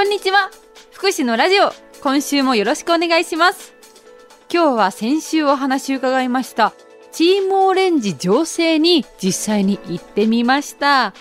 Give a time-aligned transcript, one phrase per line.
[0.00, 0.50] こんにちは。
[0.92, 1.74] 福祉のラジオ。
[2.02, 3.74] 今週もよろしくお願いします。
[4.50, 6.72] 今日は先週お話伺いました。
[7.12, 11.12] チームオレンジ醸成に実際に行ってみました。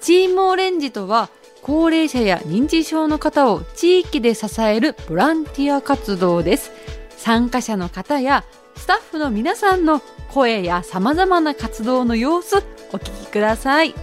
[0.00, 1.28] チームオレンジとは
[1.60, 6.72] 高齢者や認知症の方を地域で支えるボランティア活動です。
[7.18, 8.46] 参加者の方や
[8.76, 12.56] スタッフの皆さんの声や様々な活動の様子
[12.92, 13.94] お聞きください。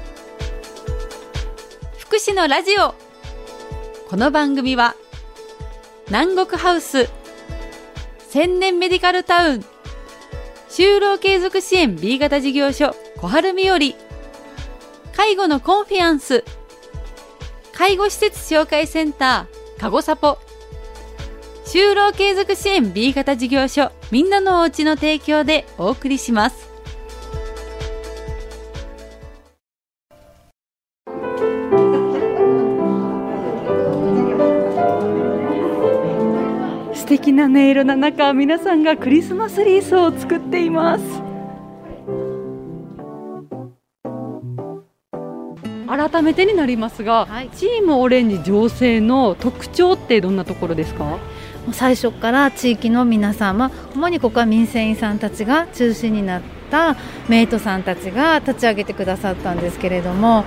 [1.98, 3.03] 福祉のラジオ。
[4.14, 4.94] この番組は
[6.06, 7.10] 南国ハウス
[8.30, 9.66] 千年メディカルタウン
[10.70, 13.80] 就労継続支援 B 型事業所小春日和
[15.14, 16.44] 介護のコンフィアンス
[17.74, 20.38] 介護施設紹介センターかごさぽ
[21.66, 26.73] 就労継続支援 B 型事業所みんなのおうちの提供でお送りします。
[37.04, 41.04] 素敵な音色の中皆さんがクリスマスリースを作っています。
[45.86, 47.50] 改めてになりますが、はい。
[47.50, 51.20] チームオレンジ醸成の特徴ってどんなところですか？
[51.74, 56.96] 最初から地域の皆さん、まあ、主にここは民生委員さんたちが中心になった
[57.28, 60.46] メイトさんたちが立ち上げてくださったんですけれども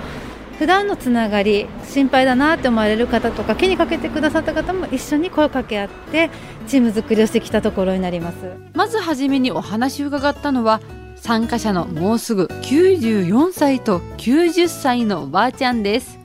[0.58, 6.30] 普段のつながり心配だなって思われる方とか気にかけてくださった方も一緒に声をかけ合って
[6.66, 8.36] チーム作りをしてきたところになります。
[8.74, 10.80] まずはじめにお話を伺ったのは
[11.16, 16.18] 参加者のもうすぐ94歳と90歳のおばあちゃんです。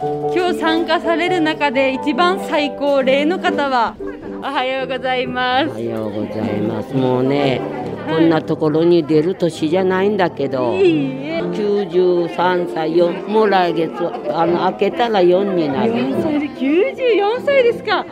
[0.00, 3.96] 今日参加される中で一番最高齢の方は？
[4.38, 6.94] おはようございまおはようございます。
[6.94, 7.60] もうね、
[8.08, 13.92] こんなところに出る年じゃないんだけど、すいいえ93歳、よもう来月、
[14.32, 15.92] あの、開けたら4になる。
[15.92, 18.04] 4歳で94歳ですか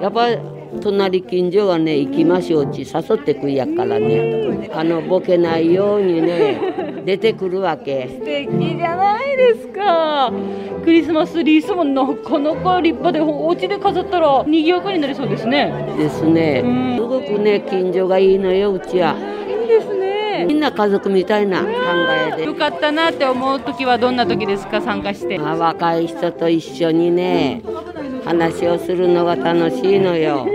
[0.00, 0.28] やっぱ
[0.80, 6.60] 隣近所がね、行きましょうち誘ってくいやからね、あの、ボケないようにね、
[7.04, 8.08] 出てくるわけ。
[8.08, 10.32] 素敵じゃないですか
[10.84, 16.96] クリスマスリースもなかなか立派でお家で飾ったら賑やかになりそうですねですねうん。
[16.96, 19.14] すごくね、近所がいいのよ、うちは。
[20.46, 21.68] みんな家族みたいな考
[22.34, 22.54] えでよ。
[22.54, 24.80] かったなって思う時はどんな時ですか？
[24.80, 27.62] 参加してまあ、若い人と一緒にね
[28.24, 30.46] 話をするのが楽しいのよ。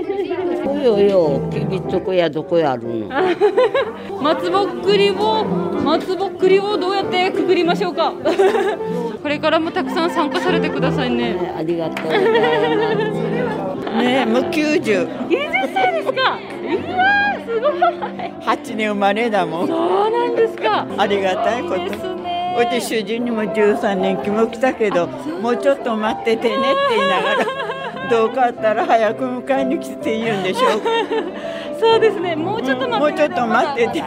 [0.67, 3.07] およよ、きびっとこやどこやあるの。
[4.21, 5.43] 松ぼっくりを
[5.83, 8.13] 松ぼっくりをどうやってくぐりましょうか？
[9.23, 14.03] これからもたくさん参加されてくださいねありがとうございます。
[14.03, 17.14] ねもう90 90歳ですかいやー
[17.55, 17.71] すごい。
[17.71, 19.67] 8年生まれだもん。
[19.67, 20.85] そうなんですか。
[20.97, 30.81] ありがたいこいいですとねうち主人にも13年期も来たけどもうちょっと待っててねって言いながら どうかあったら早く迎えに来て言うんでしょう。
[31.79, 32.35] そうですね。
[32.35, 34.03] もうちょっと待ってもうちょっと待ってて。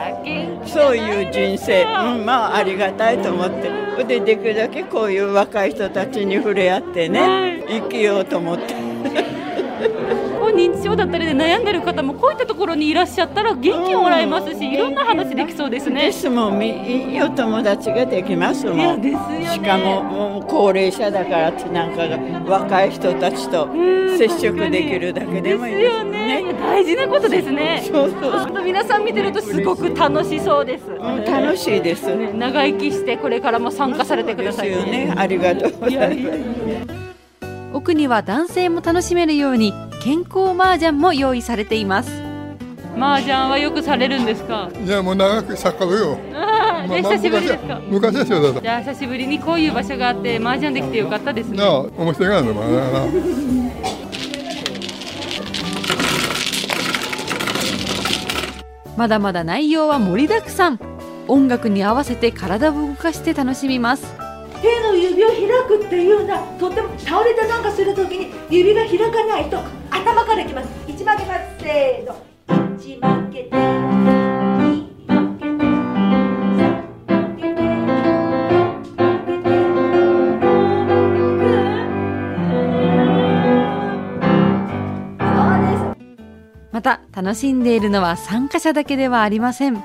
[0.65, 3.89] そういう人生、うん、まあありがたいと思って。
[4.05, 8.78] でできるだけこういう若い人たちに触れ合ってね生きようと思って。
[10.99, 16.07] だったりで悩んでる方もこういったところにいらっしゃったら元気をもらえますしいろんな話できそうですね。
[16.07, 18.79] ですもんみいいお友達ができますもん。
[18.79, 19.47] いやですよね。
[19.47, 23.69] しかももう高齢者だからってなんかが若い人たちと
[24.19, 26.45] 接触できるだけでもいいですよね。
[26.61, 27.83] 大事なことですね。
[27.91, 32.15] そうそう皆さん見てるとすごく楽しそうです、うん楽しいです。
[32.15, 34.69] ね長生きしてこれからも参加されてください。
[34.69, 35.15] ですよね。
[35.17, 36.39] ありがとうございます。
[37.73, 39.73] 奥には男性も楽しめるように
[40.03, 42.11] 健康麻雀も用意されています。
[42.97, 44.71] 麻雀はよくされるんですか？
[44.85, 46.19] いやもう長く作家よ。
[46.35, 47.81] ああ、じゃあ久しぶりですか？
[47.89, 48.61] 昔はそうだ。
[48.61, 51.59] じゃあ久しぶりにこういう場所があって麻雀できてよかったですね。
[51.59, 52.53] なあ面白いな。
[58.97, 60.81] まだまだ内容は盛りだくさん。
[61.29, 64.15] 音楽に合わせて体を動かして楽しみます。
[64.63, 65.37] 手の指を開
[65.69, 69.59] くっていうのはとても倒れたなんかするときに指が開かないと
[70.03, 70.69] 頭からいきます。
[70.87, 71.41] 一曲げます。
[71.61, 72.17] せーの。
[72.79, 73.51] 一曲げて。
[73.51, 73.57] 二
[75.07, 75.69] 曲げて。
[86.71, 89.83] また楽しんでいるのは参加者だけではありません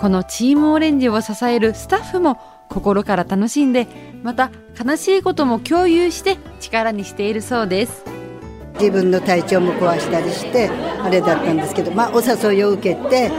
[0.00, 3.86] このチームオレンジを支えるスタッフも心から楽しんで
[4.24, 4.50] また
[4.84, 6.38] 悲しいことも共有して。
[6.58, 7.30] 力にして。
[7.30, 8.13] いるそうです
[8.74, 13.30] 自分の体調も壊したりしてあれだったんですけど、まあ、お誘いを受けて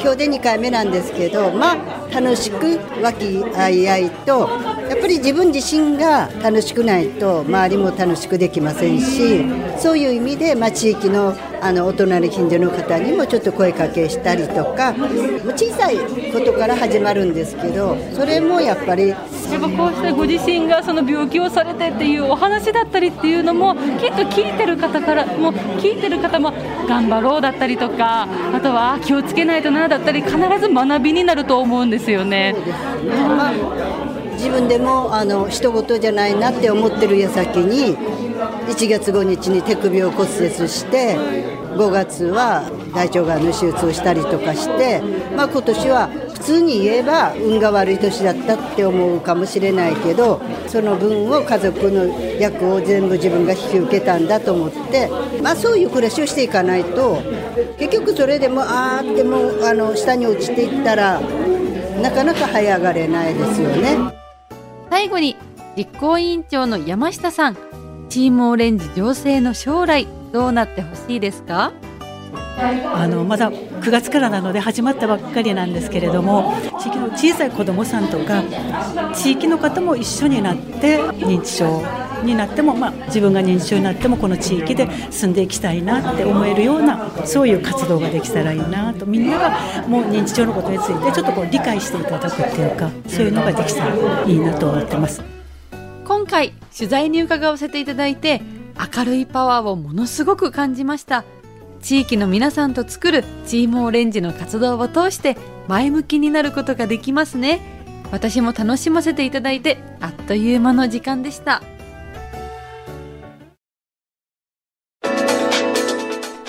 [0.00, 4.48] 今日で2回目なんですけど、まあ、楽しく和気あいあいと
[4.88, 9.44] やっり自分自身が楽しくないと周りも楽しくできませんし
[9.78, 14.92] そういう意味で、まあ、地域のあのお隣近所の方にもちょっと声かけしたりとか
[15.54, 15.96] 小さい
[16.32, 26.52] ことから始まるんですけどそれもやっぱりやっぱこうしてご自身がその病気をされてっていうお話だったりっていうのもきっと聞いてる方からも聞いてる方も
[26.88, 32.56] 頑張ろうだったりとかあとは気をつけないとなだったり必ず学びになると思うんですよね。
[33.06, 34.11] まあ
[34.42, 41.16] 自分でもあの人事じゃないなって思ってる矢先に1月5日に手首を骨折して
[41.76, 45.00] 5月は大腸がんの手術をしたりとかして、
[45.36, 52.06] まあ、今年は普通に言えば運が悪い年だったって思うかもしれないけどその分を家族の
[52.40, 55.08] 役を全部自分が引き受けたんだと思って、
[55.40, 57.22] まあ、そういう暮らしをしていかないと
[57.78, 64.21] 結局それでもあーってもうあの下に落ちていったらなかなか這い上がれないですよね。
[64.92, 65.36] 最後に
[65.74, 67.56] 実行委員長の山下さん
[68.10, 71.72] チームオレンジ情勢の将来どうなってほしいですか？
[72.94, 78.42] あのまだ9月からなので始まったばっかりなんですけれども地域の小さい子どもさんとか
[79.14, 81.82] 地域の方も一緒になって認知症
[82.22, 95.22] になっても、まあ、自分が認知症になってもこの地域で住んでいきたいなって思えるようなそういう活動ができたらいいなとみんながもう認知症のことについてちょっとこう理解していただくっていうかそういうのができたらいいなと思ってます。
[96.04, 98.42] 今回取材に伺わせていただいて
[98.96, 101.24] 明るいパワーをものすごく感じました。
[101.80, 105.36] 地域の皆さんと作るチームオレンジの活動を通して
[105.66, 107.60] 前向きになることができますね。
[108.12, 111.62] 私も楽しませていただいてあっという間の時間でした。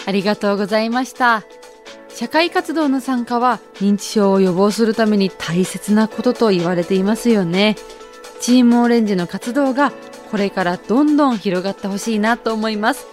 [0.06, 1.44] ありがとうございました。
[2.10, 7.76] 社会活動の参加は認知症を予防するために大切なことと言われていますよね。
[8.40, 9.92] チームオレンジの活動が
[10.30, 13.08] これからどんどん広がってほしいなと思います。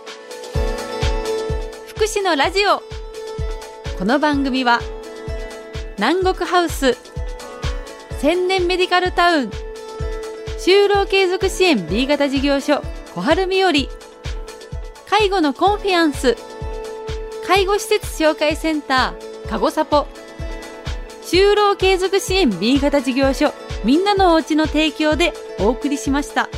[1.86, 2.82] 福祉のラジオ。
[3.98, 4.80] この番組は
[5.98, 6.96] 南国ハウス
[8.18, 9.50] 千年メディカルタウン
[10.58, 12.82] 就労継続支援 B 型事業所
[13.14, 13.72] 小春日和
[15.10, 16.38] 介護のコンフィアンス
[17.50, 20.06] 介護施設紹介センターかごサポ
[21.24, 23.52] 就労継続支援 B 型事業所
[23.84, 26.48] みんなのおうちの提供でお送りしました。